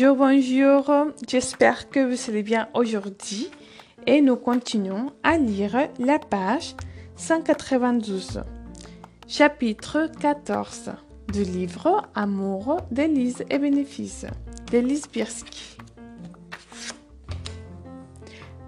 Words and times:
Bonjour, 0.00 0.16
bonjour. 0.16 1.12
J'espère 1.26 1.90
que 1.90 1.98
vous 1.98 2.30
allez 2.30 2.44
bien 2.44 2.68
aujourd'hui 2.72 3.50
et 4.06 4.20
nous 4.20 4.36
continuons 4.36 5.12
à 5.24 5.38
lire 5.38 5.88
la 5.98 6.20
page 6.20 6.76
192, 7.16 8.44
chapitre 9.26 10.08
14 10.20 10.92
du 11.32 11.42
livre 11.42 12.06
Amour, 12.14 12.76
délices 12.92 13.42
et 13.50 13.58
bénéfices 13.58 14.26
d'Elise 14.70 15.08
Birsky. 15.12 15.78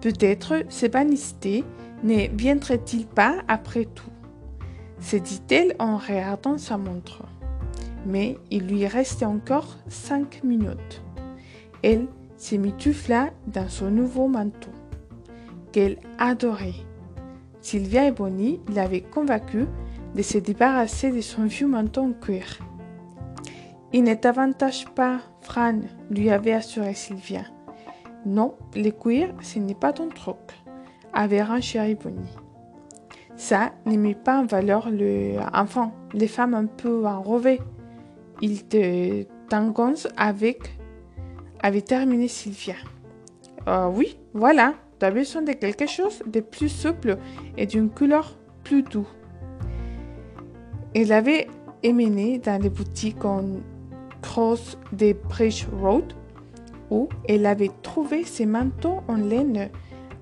Peut-être 0.00 0.64
ce 0.68 0.86
banisté 0.86 1.62
ne 2.02 2.26
viendrait-il 2.36 3.06
pas 3.06 3.36
après 3.46 3.84
tout? 3.84 4.10
se 4.98 5.16
dit-elle 5.16 5.76
en 5.78 5.96
regardant 5.96 6.58
sa 6.58 6.76
montre. 6.76 7.22
Mais 8.04 8.36
il 8.50 8.66
lui 8.66 8.88
restait 8.88 9.26
encore 9.26 9.76
cinq 9.86 10.42
minutes. 10.42 11.02
Elle 11.82 12.06
s'émitoufla 12.36 13.30
dans 13.46 13.68
son 13.68 13.90
nouveau 13.90 14.28
manteau, 14.28 14.70
qu'elle 15.72 15.98
adorait. 16.18 16.74
Sylvia 17.60 18.06
et 18.06 18.12
Bonnie 18.12 18.60
l'avaient 18.72 19.02
convaincue 19.02 19.66
de 20.14 20.22
se 20.22 20.38
débarrasser 20.38 21.10
de 21.10 21.20
son 21.20 21.44
vieux 21.44 21.66
manteau 21.66 22.02
en 22.02 22.12
cuir. 22.12 22.58
Il 23.92 24.04
ne 24.04 24.14
t'avantage 24.14 24.86
pas, 24.94 25.20
Fran, 25.40 25.80
lui 26.10 26.30
avait 26.30 26.52
assuré 26.52 26.94
Sylvia. 26.94 27.42
Non, 28.24 28.54
le 28.74 28.90
cuir, 28.90 29.34
ce 29.40 29.58
n'est 29.58 29.74
pas 29.74 29.92
ton 29.92 30.08
truc, 30.08 30.36
avait 31.12 31.42
renchéri 31.42 31.94
Bonnie. 31.94 32.36
Ça 33.36 33.72
ne 33.86 33.96
met 33.96 34.14
pas 34.14 34.38
en 34.38 34.44
valeur 34.44 34.90
le 34.90 35.36
enfant, 35.54 35.92
les 36.12 36.28
femmes 36.28 36.54
un 36.54 36.66
peu 36.66 37.06
enrobées. 37.06 37.60
Il 38.42 38.64
te 38.66 39.22
t'engonce 39.48 40.08
avec 40.16 40.78
avait 41.62 41.82
terminé 41.82 42.28
Sylvia. 42.28 42.74
Euh, 43.68 43.88
oui, 43.88 44.18
voilà, 44.34 44.74
tu 44.98 45.06
as 45.06 45.10
besoin 45.10 45.42
de 45.42 45.52
quelque 45.52 45.86
chose 45.86 46.22
de 46.26 46.40
plus 46.40 46.68
souple 46.68 47.18
et 47.56 47.66
d'une 47.66 47.90
couleur 47.90 48.36
plus 48.64 48.82
douce. 48.82 49.06
Elle 50.94 51.12
avait 51.12 51.46
émené 51.82 52.38
dans 52.38 52.60
les 52.60 52.70
boutiques 52.70 53.24
en 53.24 53.44
cross 54.22 54.76
des 54.92 55.14
Bridge 55.14 55.66
Road 55.80 56.12
où 56.90 57.08
elle 57.28 57.46
avait 57.46 57.70
trouvé 57.82 58.24
ses 58.24 58.46
manteaux 58.46 59.00
en 59.06 59.16
laine 59.16 59.70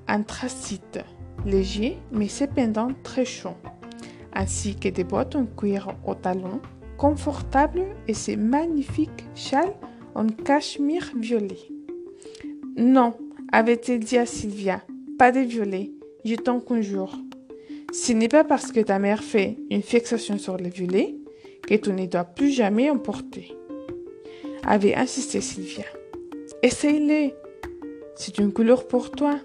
anthracite, 0.08 1.00
légers 1.46 1.98
mais 2.12 2.28
cependant 2.28 2.88
très 3.02 3.24
chauds, 3.24 3.56
ainsi 4.34 4.76
que 4.76 4.88
des 4.88 5.04
bottes 5.04 5.36
en 5.36 5.46
cuir 5.46 5.88
au 6.04 6.14
talon, 6.14 6.60
confortables 6.98 7.86
et 8.06 8.14
ses 8.14 8.36
magnifiques 8.36 9.26
châles 9.34 9.74
en 10.18 10.26
cachemire 10.26 11.12
violet. 11.16 11.60
Non, 12.76 13.14
avait-elle 13.52 14.00
dit 14.00 14.18
à 14.18 14.26
Sylvia, 14.26 14.82
pas 15.16 15.30
de 15.30 15.38
violet, 15.38 15.92
je 16.24 16.34
t'en 16.34 16.58
conjure. 16.58 17.16
Ce 17.92 18.12
n'est 18.12 18.28
pas 18.28 18.42
parce 18.42 18.72
que 18.72 18.80
ta 18.80 18.98
mère 18.98 19.22
fait 19.22 19.56
une 19.70 19.82
fixation 19.82 20.36
sur 20.36 20.56
le 20.56 20.68
violet 20.68 21.14
que 21.62 21.74
tu 21.74 21.92
ne 21.92 22.06
dois 22.06 22.24
plus 22.24 22.50
jamais 22.50 22.90
en 22.90 22.98
porter. 22.98 23.56
Avait 24.64 24.96
insisté 24.96 25.40
Sylvia. 25.40 25.84
Essaye-le. 26.64 27.30
C'est 28.16 28.38
une 28.38 28.52
couleur 28.52 28.88
pour 28.88 29.12
toi. 29.12 29.38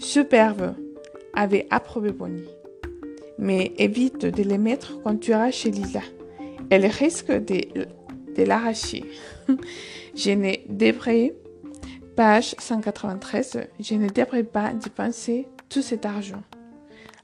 Superbe, 0.00 0.74
avait 1.32 1.68
approuvé 1.70 2.10
Bonnie. 2.10 2.50
Mais 3.38 3.70
évite 3.78 4.26
de 4.26 4.42
les 4.42 4.58
mettre 4.58 5.00
quand 5.02 5.16
tu 5.16 5.30
iras 5.30 5.52
chez 5.52 5.70
Lila. 5.70 6.02
Elle 6.70 6.86
risque 6.86 7.30
de 7.30 7.86
de 8.44 9.54
je 10.14 10.30
ne 10.30 10.52
devrais, 10.68 11.34
page 12.16 12.54
193, 12.58 13.68
je 13.80 13.94
ne 13.94 14.08
devrais 14.08 14.44
pas 14.44 14.72
dépenser 14.72 15.48
tout 15.68 15.82
cet 15.82 16.06
argent, 16.06 16.42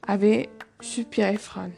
avait 0.05 0.49
soupiré 0.81 1.37
Fran. 1.37 1.69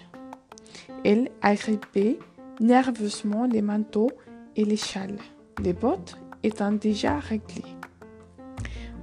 Elle 1.05 1.29
agrippait 1.41 2.17
nerveusement 2.59 3.45
les 3.45 3.61
manteaux 3.61 4.11
et 4.55 4.65
les 4.65 4.77
châles, 4.77 5.19
les 5.63 5.73
bottes 5.73 6.17
étant 6.43 6.71
déjà 6.71 7.19
réglées. 7.19 7.75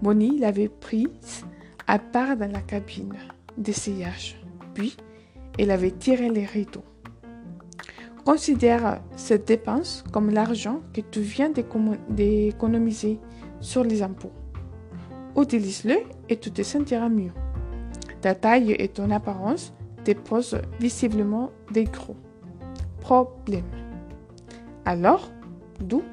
Bonnie 0.03 0.39
l'avait 0.39 0.69
prise 0.69 1.45
à 1.87 1.99
part 1.99 2.37
dans 2.37 2.51
la 2.51 2.61
cabine 2.61 3.15
d'essayage, 3.57 4.41
puis 4.75 4.97
elle 5.59 5.71
avait 5.71 5.93
tiré 5.93 6.29
les 6.29 6.45
rideaux. 6.45 6.85
Considère 8.25 9.01
cette 9.17 9.47
dépense 9.47 10.03
comme 10.11 10.31
l'argent 10.31 10.81
que 10.95 11.03
tu 11.03 11.21
viens 11.21 11.51
d'économiser 12.09 13.21
sur 13.61 13.85
les 13.85 14.03
impôts. 14.03 14.33
Utilise-le 15.37 15.97
et 16.31 16.39
tu 16.39 16.51
te 16.51 16.63
sentiras 16.63 17.11
mieux. 17.11 17.33
Ta 18.23 18.35
taille 18.35 18.73
et 18.79 18.89
ton 18.89 19.11
apparence 19.11 19.75
te 20.05 20.13
posent 20.13 20.61
visiblement 20.81 21.51
des 21.71 21.85
gros 21.85 22.17
problèmes. 23.01 23.65
Alors, 24.87 25.31
deux 25.81 26.05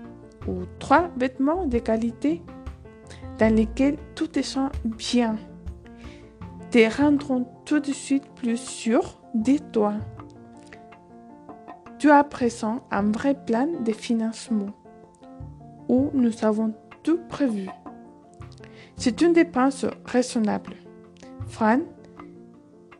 ou 0.47 0.63
trois 0.79 1.09
vêtements 1.15 1.65
de 1.65 1.79
qualité 1.79 2.41
dans 3.39 3.55
lesquels 3.55 3.97
tu 4.15 4.27
te 4.27 4.41
sens 4.41 4.69
bien 4.83 5.37
te 6.71 7.01
rendront 7.01 7.47
tout 7.65 7.79
de 7.79 7.91
suite 7.91 8.23
plus 8.35 8.57
sûr 8.57 9.21
de 9.33 9.57
toi 9.71 9.93
tu 12.01 12.09
as 12.09 12.23
présent 12.23 12.81
un 12.89 13.11
vrai 13.11 13.35
plan 13.35 13.67
de 13.85 13.91
financement 13.91 14.71
où 15.87 16.09
nous 16.15 16.43
avons 16.43 16.73
tout 17.03 17.19
prévu. 17.29 17.69
C'est 18.95 19.21
une 19.21 19.33
dépense 19.33 19.85
raisonnable. 20.05 20.73
Fran, 21.45 21.81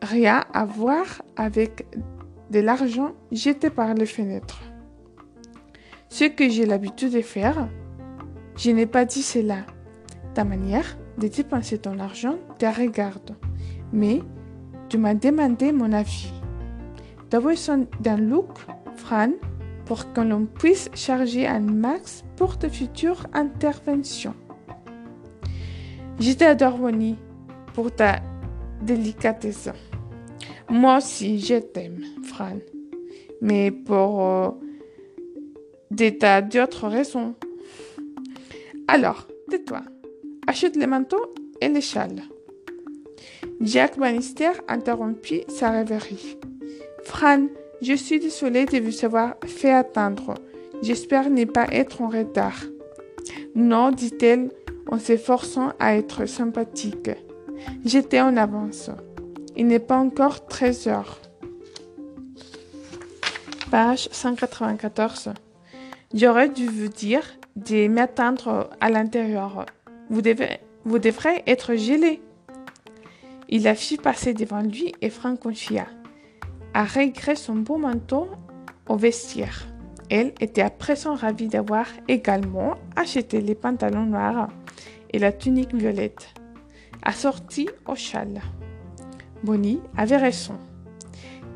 rien 0.02 0.44
à 0.54 0.64
voir 0.64 1.20
avec 1.34 1.84
de 2.52 2.60
l'argent 2.60 3.10
jeté 3.32 3.70
par 3.70 3.92
les 3.94 4.06
fenêtres. 4.06 4.62
Ce 6.08 6.26
que 6.26 6.48
j'ai 6.48 6.64
l'habitude 6.64 7.12
de 7.12 7.22
faire, 7.22 7.68
je 8.56 8.70
n'ai 8.70 8.86
pas 8.86 9.04
dit 9.04 9.24
cela. 9.24 9.66
Ta 10.34 10.44
manière 10.44 10.96
de 11.18 11.26
dépenser 11.26 11.78
ton 11.78 11.98
argent 11.98 12.36
te 12.56 12.66
regarde, 12.66 13.34
mais 13.92 14.20
tu 14.88 14.96
m'as 14.96 15.14
demandé 15.14 15.72
mon 15.72 15.92
avis. 15.92 16.32
As 17.32 17.40
besoin 17.40 17.86
d'un 18.00 18.18
look 18.18 18.58
Fran 19.02 19.32
pour 19.84 20.12
que 20.12 20.20
l'on 20.20 20.46
puisse 20.46 20.88
charger 20.94 21.46
un 21.46 21.60
max 21.60 22.24
pour 22.36 22.56
de 22.56 22.68
futures 22.68 23.26
interventions. 23.34 24.34
Je 26.20 26.32
t'adore, 26.32 26.78
Bonnie, 26.78 27.18
pour 27.74 27.90
ta 27.90 28.20
délicatesse. 28.80 29.70
Moi 30.70 30.98
aussi, 30.98 31.40
je 31.40 31.56
t'aime, 31.56 32.00
Fran. 32.22 32.58
Mais 33.40 33.72
pour 33.72 34.22
euh, 34.22 34.50
des 35.90 36.16
tas 36.16 36.40
d'autres 36.42 36.86
raisons. 36.86 37.34
Alors, 38.86 39.26
tais-toi. 39.50 39.82
Achète 40.46 40.76
les 40.76 40.86
manteaux 40.86 41.34
et 41.60 41.68
les 41.68 41.80
châles. 41.80 42.22
Jack 43.60 43.98
Bannister 43.98 44.52
interrompit 44.68 45.44
sa 45.48 45.70
rêverie. 45.70 46.38
Fran, 47.02 47.48
je 47.82 47.94
suis 47.94 48.20
désolée 48.20 48.64
de 48.64 48.78
vous 48.78 49.04
avoir 49.04 49.34
fait 49.44 49.72
attendre. 49.72 50.34
J'espère 50.82 51.28
ne 51.30 51.44
pas 51.44 51.66
être 51.72 52.00
en 52.00 52.08
retard. 52.08 52.62
Non, 53.56 53.90
dit-elle 53.90 54.50
en 54.88 54.98
s'efforçant 54.98 55.72
à 55.80 55.96
être 55.96 56.26
sympathique. 56.26 57.10
J'étais 57.84 58.20
en 58.20 58.36
avance. 58.36 58.90
Il 59.56 59.66
n'est 59.66 59.80
pas 59.80 59.96
encore 59.96 60.46
13 60.46 60.86
heures. 60.86 61.20
Page 63.70 64.08
194. 64.12 65.30
J'aurais 66.14 66.50
dû 66.50 66.66
vous 66.66 66.88
dire 66.88 67.24
de 67.56 67.88
m'attendre 67.88 68.70
à 68.80 68.90
l'intérieur. 68.90 69.66
Vous, 70.08 70.22
vous 70.84 70.98
devrez 70.98 71.42
être 71.48 71.74
gelé. 71.74 72.20
Il 73.48 73.64
la 73.64 73.74
fit 73.74 73.96
passer 73.96 74.34
devant 74.34 74.62
lui 74.62 74.94
et 75.00 75.10
Franck 75.10 75.40
confia 75.40 75.86
a 76.74 76.84
régré 76.84 77.36
son 77.36 77.56
beau 77.56 77.76
manteau 77.76 78.28
au 78.88 78.96
vestiaire. 78.96 79.66
Elle 80.10 80.34
était 80.40 80.62
à 80.62 80.70
présent 80.70 81.14
ravie 81.14 81.48
d'avoir 81.48 81.86
également 82.08 82.74
acheté 82.96 83.40
les 83.40 83.54
pantalons 83.54 84.06
noirs 84.06 84.48
et 85.10 85.18
la 85.18 85.32
tunique 85.32 85.74
violette, 85.74 86.34
assortie 87.02 87.68
au 87.86 87.94
châle. 87.94 88.40
Bonnie 89.42 89.80
avait 89.96 90.16
raison. 90.16 90.58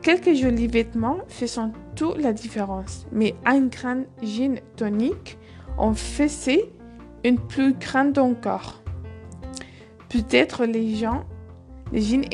Quelques 0.02 0.34
jolis 0.34 0.68
vêtements 0.68 1.18
faisaient 1.28 1.72
toute 1.94 2.18
la 2.18 2.32
différence, 2.32 3.06
mais 3.12 3.34
un 3.44 3.62
grand 3.66 4.04
jean 4.22 4.60
tonique 4.76 5.38
en 5.78 5.94
faisait 5.94 6.70
une 7.24 7.38
plus 7.38 7.74
grande 7.74 8.18
encore. 8.18 8.82
Peut-être 10.08 10.64
les 10.64 10.94
gens, 10.94 11.24
les 11.92 12.00
jeans 12.00 12.24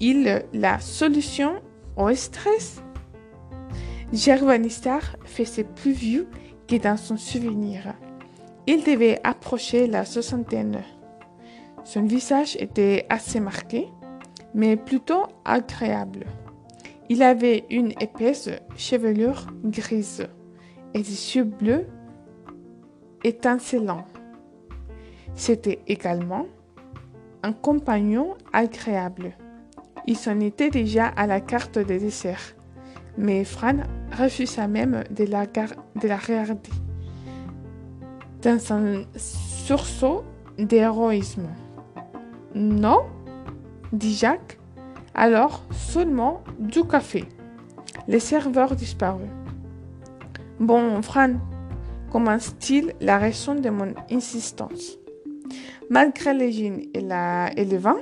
étaient-ils 0.00 0.44
la 0.52 0.78
solution 0.80 1.60
au 1.96 2.12
stress 2.14 2.82
Gervanistar 4.12 5.02
faisait 5.24 5.64
plus 5.64 5.92
vieux 5.92 6.28
que 6.66 6.76
dans 6.76 6.96
son 6.96 7.16
souvenir. 7.16 7.94
Il 8.66 8.82
devait 8.84 9.20
approcher 9.24 9.86
la 9.86 10.04
soixantaine. 10.04 10.82
Son 11.84 12.02
visage 12.02 12.56
était 12.56 13.06
assez 13.08 13.40
marqué, 13.40 13.88
mais 14.54 14.76
plutôt 14.76 15.24
agréable. 15.44 16.26
Il 17.08 17.22
avait 17.22 17.64
une 17.70 17.92
épaisse 18.00 18.50
chevelure 18.76 19.46
grise 19.64 20.26
et 20.94 20.98
des 21.02 21.36
yeux 21.36 21.44
bleus 21.44 21.86
étincelants. 23.24 24.06
C'était 25.34 25.80
également 25.86 26.46
un 27.42 27.52
compagnon 27.52 28.36
agréable. 28.52 29.34
Il 30.10 30.16
s'en 30.16 30.40
était 30.40 30.70
déjà 30.70 31.06
à 31.06 31.28
la 31.28 31.40
carte 31.40 31.78
des 31.78 32.00
desserts, 32.00 32.56
mais 33.16 33.44
Fran 33.44 33.76
refusa 34.10 34.66
même 34.66 35.04
de 35.08 35.22
la, 35.22 35.46
de 35.46 36.02
regarder 36.02 36.70
dans 38.42 38.72
un 38.72 39.04
sursaut 39.14 40.24
d'héroïsme. 40.58 41.46
Non 42.56 43.02
dit 43.92 44.14
Jacques. 44.14 44.58
Alors 45.14 45.62
seulement 45.70 46.42
du 46.58 46.82
café. 46.82 47.24
Les 48.08 48.18
serveurs 48.18 48.74
disparut. 48.74 49.30
Bon, 50.58 51.00
Fran, 51.02 51.34
commence-t-il 52.10 52.94
la 53.00 53.18
raison 53.18 53.54
de 53.54 53.70
mon 53.70 53.94
insistance? 54.10 54.98
Malgré 55.88 56.34
les 56.34 56.50
jeans 56.50 56.80
et, 56.94 56.98
et 56.98 57.64
le 57.64 57.76
vin, 57.76 57.98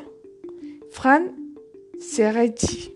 Fran 0.91 1.21
s'est 1.99 2.49
dit. 2.49 2.95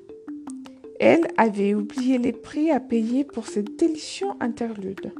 Elle 1.00 1.26
avait 1.36 1.74
oublié 1.74 2.18
les 2.18 2.32
prix 2.32 2.70
à 2.70 2.80
payer 2.80 3.24
pour 3.24 3.46
ce 3.46 3.60
délicieux 3.60 4.28
interlude. 4.40 5.12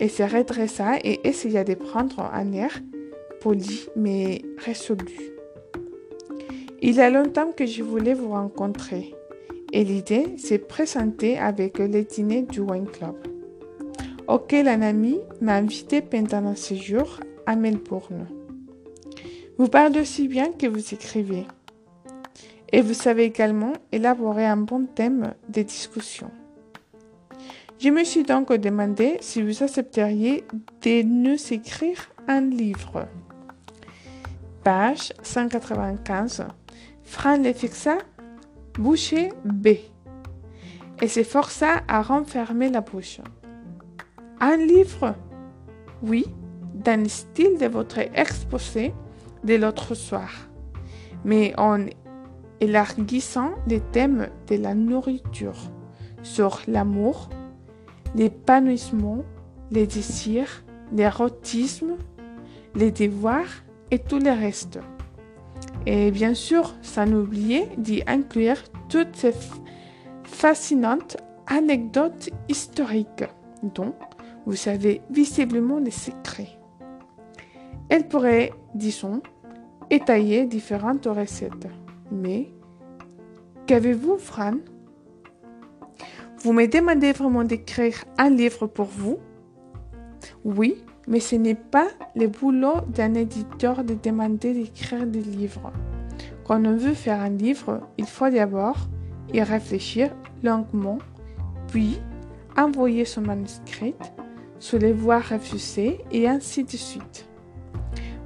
Elle 0.00 0.10
se 0.10 0.22
redressa 0.22 0.98
et 1.02 1.20
essaya 1.28 1.64
de 1.64 1.74
prendre 1.74 2.20
un 2.20 2.52
air 2.52 2.80
poli 3.40 3.88
mais 3.96 4.42
résolu. 4.58 5.32
Il 6.80 6.96
y 6.96 7.00
a 7.00 7.10
longtemps 7.10 7.52
que 7.52 7.66
je 7.66 7.82
voulais 7.82 8.14
vous 8.14 8.30
rencontrer 8.30 9.14
et 9.72 9.84
l'idée 9.84 10.36
s'est 10.38 10.58
présentée 10.58 11.38
avec 11.38 11.78
le 11.78 12.04
dîner 12.04 12.42
du 12.42 12.60
Wine 12.60 12.86
Club, 12.86 13.16
auquel 14.28 14.68
un 14.68 14.82
ami 14.82 15.18
m'a 15.40 15.56
invité 15.56 16.00
pendant 16.00 16.46
un 16.46 16.54
séjour 16.54 17.20
à 17.44 17.56
Melbourne. 17.56 18.28
Vous 19.58 19.68
parlez 19.68 20.00
aussi 20.00 20.28
bien 20.28 20.52
que 20.52 20.66
vous 20.66 20.94
écrivez. 20.94 21.44
Et 22.74 22.82
vous 22.82 22.92
savez 22.92 23.22
également 23.22 23.72
élaborer 23.92 24.44
un 24.44 24.56
bon 24.56 24.86
thème 24.86 25.34
de 25.48 25.62
discussion. 25.62 26.32
Je 27.78 27.88
me 27.88 28.02
suis 28.02 28.24
donc 28.24 28.52
demandé 28.52 29.16
si 29.20 29.42
vous 29.42 29.62
accepteriez 29.62 30.42
de 30.82 31.02
nous 31.04 31.36
écrire 31.52 32.10
un 32.26 32.40
livre. 32.40 33.06
Page 34.64 35.12
195 35.22 36.48
Fran 37.04 37.36
le 37.36 37.52
fixa, 37.52 37.98
boucher 38.76 39.28
B, 39.44 39.68
et 41.00 41.06
s'efforça 41.06 41.84
à 41.86 42.02
renfermer 42.02 42.70
la 42.70 42.80
bouche. 42.80 43.20
Un 44.40 44.56
livre? 44.56 45.14
Oui, 46.02 46.26
dans 46.74 47.00
le 47.00 47.08
style 47.08 47.56
de 47.56 47.66
votre 47.66 48.00
exposé 48.00 48.92
de 49.44 49.54
l'autre 49.54 49.94
soir, 49.94 50.32
mais 51.24 51.54
en 51.56 51.86
élargissant 52.64 53.50
les 53.66 53.80
thèmes 53.80 54.28
de 54.48 54.56
la 54.56 54.74
nourriture 54.74 55.70
sur 56.22 56.60
l'amour, 56.66 57.28
l'épanouissement, 58.14 59.22
les 59.70 59.86
désirs, 59.86 60.64
l'érotisme, 60.92 61.96
les 62.74 62.90
devoirs 62.90 63.64
et 63.90 63.98
tout 63.98 64.18
le 64.18 64.30
reste. 64.30 64.78
Et 65.86 66.10
bien 66.10 66.34
sûr, 66.34 66.74
sans 66.82 67.10
oublier 67.12 67.68
d'y 67.76 68.02
inclure 68.06 68.56
toutes 68.88 69.16
ces 69.16 69.34
fascinantes 70.24 71.16
anecdotes 71.46 72.30
historiques 72.48 73.24
dont 73.62 73.94
vous 74.46 74.56
savez 74.56 75.02
visiblement 75.10 75.78
les 75.78 75.90
secrets. 75.90 76.58
Elle 77.90 78.08
pourrait, 78.08 78.52
disons, 78.74 79.20
étayer 79.90 80.46
différentes 80.46 81.06
recettes. 81.06 81.68
Mais 82.10 82.48
qu'avez-vous, 83.66 84.18
Fran? 84.18 84.54
Vous 86.38 86.52
me 86.52 86.66
demandez 86.66 87.12
vraiment 87.12 87.44
d'écrire 87.44 88.04
un 88.18 88.30
livre 88.30 88.66
pour 88.66 88.86
vous? 88.86 89.18
Oui, 90.44 90.84
mais 91.08 91.20
ce 91.20 91.36
n'est 91.36 91.54
pas 91.54 91.88
le 92.14 92.26
boulot 92.26 92.82
d'un 92.88 93.14
éditeur 93.14 93.82
de 93.84 93.94
demander 93.94 94.52
d'écrire 94.52 95.06
des 95.06 95.22
livres. 95.22 95.72
Quand 96.44 96.64
on 96.64 96.76
veut 96.76 96.94
faire 96.94 97.20
un 97.20 97.30
livre, 97.30 97.80
il 97.96 98.06
faut 98.06 98.28
d'abord 98.28 98.76
y 99.32 99.42
réfléchir 99.42 100.14
longuement, 100.42 100.98
puis 101.68 101.98
envoyer 102.56 103.06
son 103.06 103.22
manuscrit, 103.22 103.94
se 104.58 104.76
les 104.76 104.92
voir 104.92 105.22
refuser 105.26 106.00
et 106.12 106.28
ainsi 106.28 106.64
de 106.64 106.76
suite. 106.76 107.26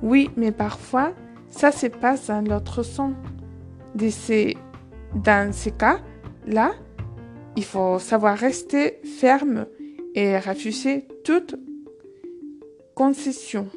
Oui, 0.02 0.30
mais 0.36 0.52
parfois, 0.52 1.12
ça 1.50 1.70
se 1.72 1.86
passe 1.86 2.26
dans 2.26 2.46
l'autre 2.46 2.82
sens. 2.82 3.14
Dans 5.14 5.52
ces 5.52 5.72
cas-là, 5.72 6.72
il 7.56 7.64
faut 7.64 7.98
savoir 7.98 8.36
rester 8.36 9.00
ferme 9.18 9.66
et 10.14 10.38
refuser 10.38 11.06
toute 11.24 11.56
concession. 12.94 13.68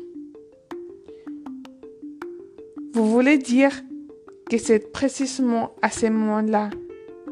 Vous 2.94 3.10
voulez 3.10 3.38
dire 3.38 3.72
que 4.50 4.58
c'est 4.58 4.92
précisément 4.92 5.74
à 5.82 5.90
ce 5.90 6.08
moment-là 6.08 6.70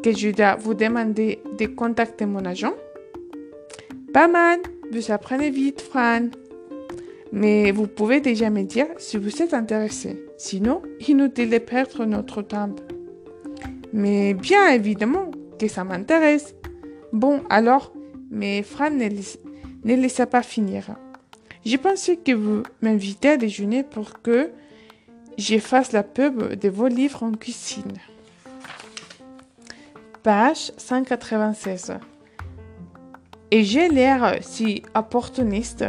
que 0.01 0.15
je 0.15 0.29
dois 0.29 0.55
vous 0.55 0.73
demander 0.73 1.39
de 1.57 1.65
contacter 1.65 2.25
mon 2.25 2.45
agent? 2.45 2.73
Pas 4.13 4.27
mal, 4.27 4.59
vous 4.91 5.11
apprenez 5.11 5.49
vite, 5.49 5.81
Fran. 5.81 6.29
Mais 7.31 7.71
vous 7.71 7.87
pouvez 7.87 8.21
déjà 8.21 8.49
me 8.49 8.63
dire 8.63 8.87
si 8.97 9.17
vous 9.17 9.41
êtes 9.41 9.53
intéressé. 9.53 10.25
Sinon, 10.37 10.81
inutile 11.07 11.49
de 11.49 11.57
perdre 11.59 12.05
notre 12.05 12.41
temps. 12.41 12.73
Mais 13.93 14.33
bien 14.33 14.69
évidemment 14.69 15.31
que 15.59 15.67
ça 15.67 15.83
m'intéresse. 15.83 16.55
Bon, 17.11 17.43
alors, 17.49 17.91
mais 18.29 18.61
Fran 18.63 18.91
ne, 18.91 19.09
laissa 19.83 20.25
pas 20.25 20.43
finir. 20.43 20.95
J'ai 21.65 21.77
pensé 21.77 22.17
que 22.17 22.31
vous 22.31 22.63
m'invitez 22.81 23.29
à 23.29 23.37
déjeuner 23.37 23.83
pour 23.83 24.21
que 24.21 24.51
j'efface 25.37 25.91
la 25.91 26.03
pub 26.03 26.53
de 26.53 26.69
vos 26.69 26.87
livres 26.87 27.23
en 27.23 27.31
cuisine. 27.31 27.93
Page 30.23 30.71
196. 30.77 31.97
Et 33.51 33.63
j'ai 33.63 33.89
l'air 33.89 34.37
si 34.41 34.83
opportuniste. 34.93 35.85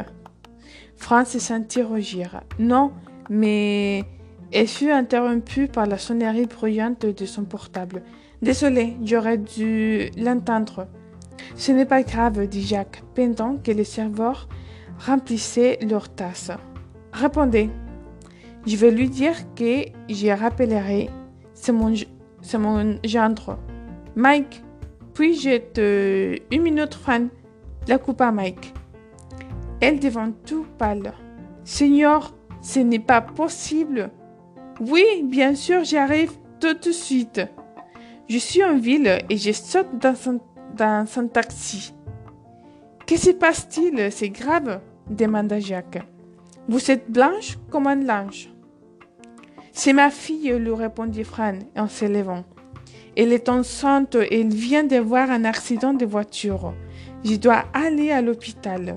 France 0.97 1.37
sentit 1.39 1.83
rougir. 1.83 2.41
Non, 2.59 2.93
mais 3.29 4.05
elle 4.53 4.69
fut 4.69 4.91
interrompue 4.91 5.69
par 5.69 5.87
la 5.87 5.99
sonnerie 5.99 6.47
bruyante 6.47 7.07
de 7.07 7.27
son 7.27 7.45
portable. 7.45 8.03
Désolé, 8.43 8.97
j'aurais 9.05 9.39
dû 9.39 10.11
l'entendre. 10.17 10.87
Ce 11.57 11.73
n'est 11.73 11.87
pas 11.87 12.03
grave, 12.03 12.47
dit 12.47 12.63
Jacques, 12.63 13.03
pendant 13.15 13.57
que 13.57 13.71
le 13.71 13.85
serveur 13.85 14.49
remplissez 14.99 15.79
leur 15.83 16.09
tasse. 16.09 16.51
Répondez. 17.13 17.71
Je 18.67 18.77
vais 18.77 18.91
lui 18.91 19.09
dire 19.09 19.35
que 19.55 19.87
j'y 20.09 20.33
rappellerai. 20.33 21.11
C'est 21.55 21.73
mon, 21.73 21.95
gendre. 23.05 23.59
Mike, 24.15 24.63
puis-je. 25.15 26.41
Une 26.51 26.63
minute, 26.63 26.95
Fran. 26.95 27.29
La 27.89 27.99
coupe 27.99 28.21
à 28.21 28.31
Mike. 28.31 28.75
Elle 29.81 29.99
devint 29.99 30.33
tout 30.45 30.67
pâle. 30.77 31.13
Seigneur, 31.65 32.35
ce 32.61 32.81
n'est 32.81 32.99
pas 32.99 33.23
possible. 33.23 34.11
Oui, 34.81 35.05
bien 35.25 35.55
sûr, 35.55 35.85
j'arrive 35.85 36.33
tout 36.59 36.73
de 36.73 36.91
suite. 36.91 37.43
Je 38.31 38.39
suis 38.39 38.65
en 38.65 38.79
ville 38.79 39.19
et 39.29 39.37
je 39.37 39.53
saute 39.53 39.99
dans 40.01 40.15
un, 40.27 40.39
dans 40.75 41.07
un 41.19 41.27
taxi. 41.27 41.93
Que 43.07 43.19
se 43.19 43.31
passe-t-il? 43.31 44.11
C'est 44.11 44.31
grave? 44.31 44.81
demanda 45.11 45.61
Jacques. 45.61 46.03
Vous 46.67 46.91
êtes 46.91 47.11
blanche 47.11 47.59
comme 47.69 47.89
un 47.89 47.97
linge. 47.97 48.51
C'est 49.73 49.93
ma 49.93 50.11
fille, 50.11 50.51
lui 50.59 50.73
répondit 50.73 51.25
Fran 51.25 51.59
en 51.77 51.89
se 51.89 52.07
levant. 52.07 52.45
Elle 53.17 53.33
est 53.33 53.51
enceinte 53.51 54.15
et 54.15 54.41
elle 54.41 54.55
vient 54.55 54.85
de 54.85 54.97
voir 54.97 55.31
un 55.31 55.45
accident 55.45 55.93
de 55.93 56.07
voiture. 56.07 56.73
Je 57.23 57.37
dois 57.37 57.65
aller 57.75 58.13
à 58.13 58.23
l'hôpital. 58.23 58.97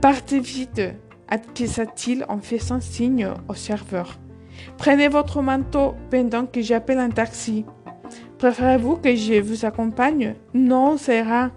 Partez 0.00 0.40
vite, 0.40 0.82
acquiesça-t-il 1.28 2.24
en 2.28 2.38
faisant 2.38 2.80
signe 2.80 3.28
au 3.48 3.54
serveur. 3.54 4.18
Prenez 4.78 5.08
votre 5.08 5.42
manteau 5.42 5.94
pendant 6.10 6.46
que 6.46 6.60
j'appelle 6.60 6.98
un 6.98 7.10
taxi. 7.10 7.64
Préférez-vous 8.38 8.96
que 8.96 9.14
je 9.14 9.40
vous 9.40 9.64
accompagne? 9.64 10.34
Non, 10.54 10.96
ira. 11.08 11.50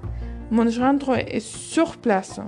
Mon 0.52 0.70
gendre 0.70 1.18
est 1.18 1.40
sur 1.40 1.98
place. 1.98 2.40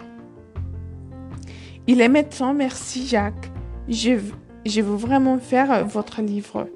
Il 1.88 2.02
est 2.02 2.10
médecin, 2.10 2.54
merci 2.54 3.08
Jacques. 3.08 3.52
Je, 3.88 4.20
je 4.66 4.82
veux 4.82 4.96
vraiment 4.96 5.38
faire 5.40 5.86
votre 5.86 6.22
livre. 6.22 6.68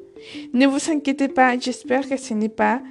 Ne 0.53 0.67
vous 0.67 0.91
inquiétez 0.91 1.27
pas, 1.27 1.57
j'espère 1.57 2.07
que 2.07 2.17
ce 2.17 2.33
n'est 2.33 2.49
pas 2.49 2.81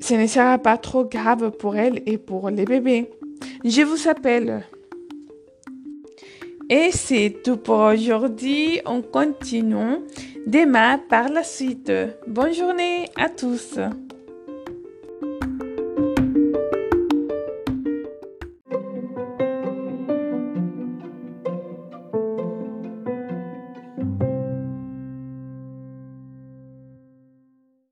ce 0.00 0.14
ne 0.14 0.26
sera 0.26 0.58
pas 0.58 0.76
trop 0.76 1.04
grave 1.04 1.50
pour 1.50 1.76
elle 1.76 2.02
et 2.06 2.18
pour 2.18 2.50
les 2.50 2.64
bébés. 2.64 3.10
Je 3.64 3.82
vous 3.82 4.08
appelle. 4.08 4.62
Et 6.68 6.90
c'est 6.90 7.42
tout 7.44 7.58
pour 7.58 7.78
aujourd'hui. 7.78 8.80
On 8.86 9.02
continue 9.02 9.98
demain 10.46 10.98
par 10.98 11.28
la 11.28 11.44
suite. 11.44 11.92
Bonne 12.26 12.52
journée 12.52 13.08
à 13.16 13.28
tous. 13.28 13.78